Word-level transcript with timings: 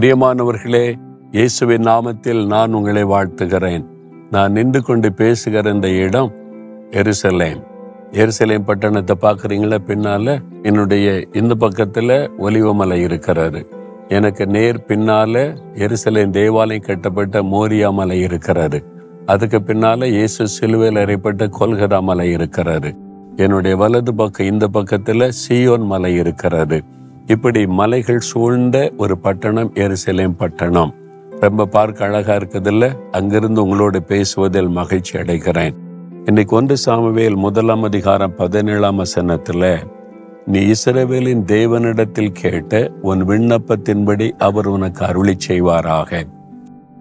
பிரியமானவர்களே 0.00 0.94
இயேசுவின் 1.30 1.82
நாமத்தில் 1.82 2.46
நான் 2.46 2.72
உங்களை 2.72 3.04
வாழ்த்துகிறேன். 3.04 3.84
நான் 4.30 4.52
நின்று 4.52 4.82
கொண்டு 4.82 5.12
பேசுகிற 5.12 5.70
இந்த 5.70 5.88
இடம் 5.88 6.30
எருசலேம். 6.90 7.60
எருசலேம் 8.10 8.64
பட்டணத்தை 8.66 9.14
பார்க்குறீங்களா? 9.20 9.78
பின்னால 9.86 10.40
என்னுடைய 10.62 11.26
இந்த 11.32 11.54
பக்கத்துல 11.60 12.30
ஒலிவமலை 12.38 13.04
இருக்கிறாரு 13.04 13.66
எனக்கு 14.08 14.46
நேர் 14.46 14.84
பின்னால 14.88 15.58
எருசலேம் 15.74 16.30
தேவாலயம் 16.30 16.82
கட்டப்பட்ட 16.82 17.42
மோரியா 17.42 17.92
மலை 17.92 18.24
இருக்கிறாரு 18.24 18.80
அதுக்கு 19.26 19.58
பின்னால 19.58 20.06
இயேசு 20.06 20.48
சிலுவையில் 20.48 21.04
அறைப்பட்ட 21.04 21.50
கொல்கதா 21.60 22.02
மலை 22.02 22.34
இருக்கிறாரு 22.36 22.92
என்னுடைய 23.36 23.76
வலது 23.76 24.14
பக்கம் 24.14 24.46
இந்த 24.46 24.68
பக்கத்துல 24.72 25.30
சியோன் 25.48 25.86
மலை 25.86 26.20
இருக்கிறாரு 26.20 26.80
இப்படி 27.30 27.66
மலைகள் 27.66 28.20
சூழ்ந்த 28.20 28.92
ஒரு 28.96 29.18
பட்டணம் 29.18 29.72
எருசலேம் 29.74 30.36
பட்டணம். 30.36 30.94
ரொம்ப 31.40 31.66
பார்க்க 31.66 32.04
அழகா 32.04 32.34
இருக்குதுல்ல? 32.34 32.94
அங்கிருந்து 33.10 33.62
உங்களோடு 33.62 34.02
பேசுவதில் 34.02 34.68
மகிழ்ச்சி 34.68 35.18
அடைகிறேன். 35.18 35.74
இன்னைக்கு 36.24 36.56
ஒன்று 36.56 36.76
சாமுவேல் 36.76 37.36
முதலாம் 37.36 37.82
அதிகாரம் 37.82 38.34
பதினேழாம் 38.34 38.98
வசனத்துல 38.98 39.76
நீ 40.46 40.58
இஸ்ரவேலின் 40.58 41.44
தேவனிடத்தில் 41.44 42.32
கேட்ட 42.32 42.92
உன் 43.02 43.28
விண்ணப்பத்தின்படி 43.28 44.30
அவர் 44.30 44.66
உனக்கு 44.66 45.04
அருளி 45.04 45.36
செய்வாராக. 45.48 46.22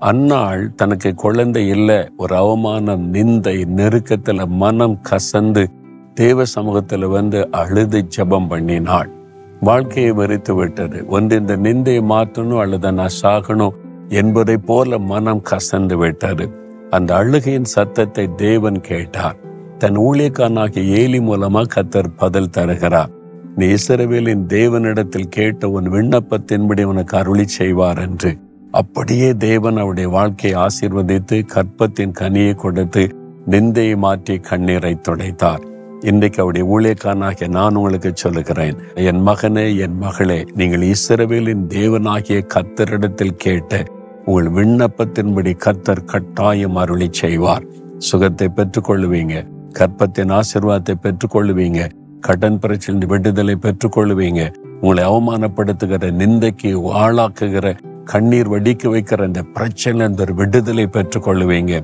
அன்னாள் 0.00 0.74
தனக்கு 0.74 1.14
குழந்தை 1.14 1.68
இல்லை 1.68 2.08
ஒரு 2.16 2.36
அவமானம் 2.36 3.14
நிந்தை 3.14 3.64
நெருக்கத்துல 3.76 4.46
மனம் 4.46 5.00
கசந்து 5.10 5.66
தேவ 6.14 6.42
சமூகத்துல 6.54 7.06
வந்து 7.06 7.50
அழுது 7.50 8.06
ஜபம் 8.06 8.50
பண்ணினாள். 8.50 9.20
வாழ்க்கையை 9.62 10.12
வெறித்து 10.12 10.54
விட்டது. 10.54 11.04
ஒன்று 11.06 11.36
இந்த 11.36 11.56
நிந்தையை 11.56 12.02
மாற்றணும் 12.04 12.60
அல்லது 12.60 12.92
நான் 12.92 13.18
சாகணும் 13.22 13.76
என்பதை 14.08 14.56
போல 14.56 14.98
மனம் 14.98 15.42
கசந்து 15.50 15.96
விட்டது. 15.96 16.50
அந்த 16.90 17.14
அழுகையின் 17.14 17.64
சத்தத்தை 17.64 18.28
தேவன் 18.36 18.80
கேட்டார். 18.80 19.36
தன் 19.78 19.98
ஊழியக்காரனாகிய 19.98 20.84
ஏலி 20.86 21.18
மூலமா 21.18 21.62
கத்தர் 21.74 22.10
பதில் 22.16 22.50
தருகிறார். 22.50 23.10
நீ 23.56 23.66
இசரவேலின் 23.66 24.44
தேவனிடத்தில் 24.48 25.28
கேட்ட 25.28 25.68
உன் 25.68 25.88
விண்ணப்பத்தின்படி 25.90 26.82
உனக்கு 26.82 27.16
அருளி 27.16 27.46
செய்வார் 27.46 27.98
என்று. 27.98 28.38
அப்படியே 28.70 29.32
தேவன் 29.32 29.76
அவருடைய 29.76 30.08
வாழ்க்கையை 30.08 30.54
ஆசீர்வதித்து 30.60 31.38
கற்பத்தின் 31.54 32.16
கனியை 32.20 32.54
கொடுத்து 32.54 33.08
நிந்தையை 33.50 33.96
மாற்றி 33.96 34.38
கண்ணீரை 34.38 34.98
துடைத்தார். 35.08 35.64
இன்றைக்கு 36.10 36.42
அவருடைய 36.42 36.64
ஊழியக்காரனாகிய 36.74 37.48
நான் 37.48 37.74
உங்களுக்கு 37.74 38.10
சொல்லுகிறேன். 38.14 38.76
என் 38.94 39.20
மகனே 39.26 39.76
என் 39.84 39.98
மகளே 39.98 40.38
நீங்கள் 40.54 40.80
இஸ்ரவேலின் 40.80 41.62
தேவனாகிய 41.74 42.38
கத்தரிடத்தில் 42.54 43.36
கேட்ட 43.36 43.82
உங்கள் 44.24 44.50
விண்ணப்பத்தின்படி 44.58 45.52
கத்தர் 45.66 46.04
கட்டாயம் 46.04 46.76
அருளி 46.76 47.08
செய்வார். 47.10 47.64
சுகத்தை 47.98 48.48
பெற்றுக்கொள்ளுவீங்க 48.56 49.36
கற்பத்தின் 49.78 50.32
ஆசிர்வாதத்தை 50.38 50.94
பெற்றுக்கொள்ளுவீங்க 51.06 51.82
கடன் 52.20 52.58
பிரச்சனை 52.58 53.06
விடுதலை 53.06 53.58
பெற்றுக்கொள்ளுவீங்க 53.62 54.42
உங்களை 54.80 55.04
அவமானப்படுத்துகிற 55.04 56.12
நிந்தைக்கு 56.20 56.70
ஆளாக்குகிற 57.04 57.66
கண்ணீர் 58.04 58.52
வடிக்க 58.52 58.88
வைக்கிற 58.94 59.22
அந்த 59.22 59.42
பிரச்சனை 59.42 60.06
அந்த 60.06 60.24
விடுதலை 60.40 60.86
பெற்றுக்கொள்ளுவீங்க. 60.86 61.74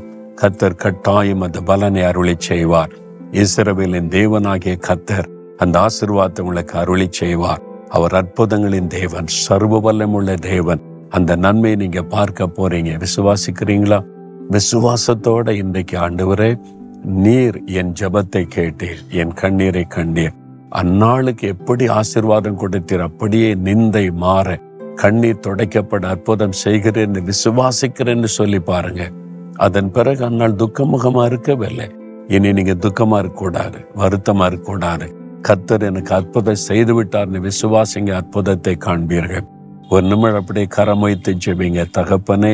கத்தர் 0.40 0.82
கட்டாயம் 0.84 1.40
அந்த 1.40 1.60
பலனை 1.60 2.02
அருளி 2.02 2.34
செய்வார். 2.38 2.94
இஸ்ரவேலின் 3.32 4.08
தேவனாகிய 4.08 4.78
கத்தர் 4.88 5.56
அந்த 5.56 5.86
ஆசிர்வாதத்தை 5.86 6.40
உங்களுக்கு 6.40 6.78
அருளி 6.78 7.06
செய்வார் 7.10 7.62
அவர் 7.88 8.12
அற்புதங்களின் 8.12 8.86
தேவன் 8.86 9.26
சர்வ 9.26 9.92
வல்லமுள்ள 9.92 10.34
தேவன். 10.34 10.80
அந்த 11.08 11.36
நன்மையை 11.36 11.78
நீங்க 11.78 12.02
பார்க்க 12.02 12.46
போறீங்க. 12.46 13.04
விசுவாசிக்கிறீங்களா? 13.04 14.04
விசுவாசத்தோட 14.50 15.50
இன்றைக்கு 15.50 15.98
ஆண்டவரே 15.98 16.60
நீர் 17.04 17.64
என் 17.64 17.92
ஜெபத்தை 18.00 18.46
கேட்டீர் 18.54 19.08
என் 19.10 19.32
கண்ணீரை 19.32 19.86
கண்டீர். 19.94 20.32
அந்நாளுக்கு 20.70 21.40
எப்படி 21.40 21.86
ஆசிர்வாதம் 21.86 22.58
கொடுத்தீர் 22.58 23.00
அப்படியே 23.00 23.54
நிந்தை 23.54 24.12
மாற. 24.12 24.58
கண்ணீர் 24.94 25.44
துடைக்கப்பட 25.46 26.04
அற்புதம் 26.04 26.58
செய்கிறேன்னு 26.64 27.30
விசுவாசிக்கிறேன்னு 27.30 28.24
சொல்லி 28.24 28.58
பாருங்க. 28.58 29.10
அதன் 29.56 29.90
பிறகு 29.90 30.24
அந்நாள் 30.24 30.52
துக்கமுகமா 30.52 31.24
இருக்கவில்லை. 31.24 31.90
இனி 32.34 32.48
நீங்க 32.56 32.74
துக்கமா 32.84 33.18
இருக்கக்கூடாது 33.22 33.78
வருத்தமா 34.00 34.46
இருக்கக்கூடாது. 34.50 35.06
கத்தர் 35.46 35.84
எனக்கு 35.90 36.12
அற்புதம் 36.18 36.64
செய்து 36.68 36.92
விட்டார்னு 36.98 37.38
விசுவாசிங்க 37.46 38.10
அற்புதத்தை 38.20 38.74
காண்பீர்கள். 38.86 39.46
ஒரு 39.92 40.04
நிமிடம் 40.10 40.40
அப்படியே 40.40 40.66
கரம் 40.76 41.04
வைத்து 41.06 41.32
ஜெபிங்க. 41.44 41.84
தகப்பனே 41.98 42.52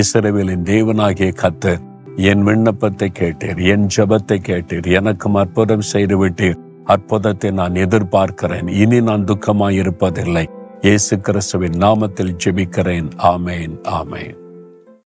இஸ்ரேவேலின் 0.00 0.66
தேவனாகிய 0.72 1.30
கத்தர் 1.42 1.82
என் 2.30 2.44
விண்ணப்பத்தை 2.48 3.08
கேட்டீர் 3.20 3.60
என் 3.72 3.88
ஜெபத்தை 3.96 4.38
கேட்டீர் 4.50 4.88
எனக்கும் 4.98 5.40
அற்புதம் 5.42 5.88
செய்து 5.92 6.18
விட்டீர் 6.22 6.60
அற்புதத்தை 6.94 7.50
நான் 7.60 7.80
எதிர்பார்க்கிறேன். 7.86 8.68
இனி 8.82 9.00
நான் 9.08 9.26
துக்கமாய் 9.30 9.80
இருப்பதில்லை 9.82 10.46
இயேசு 10.86 11.14
கிறிஸ்துவின் 11.26 11.78
நாமத்தில் 11.84 12.38
ஜெபிக்கிறேன். 12.44 13.10
ஆமேன் 13.32 13.76
ஆமேன். 13.98 14.34